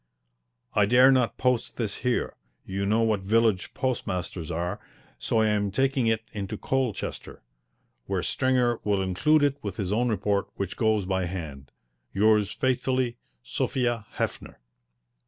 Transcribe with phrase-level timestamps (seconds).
[0.73, 4.79] I dare not post this here you know what village postmasters are,
[5.19, 7.43] so I am taking it into Colchester,
[8.07, 11.69] where Stringer will include it with his own report which goes by hand.
[12.15, 14.57] Yours faithfully, SOPHIA HEFFNER.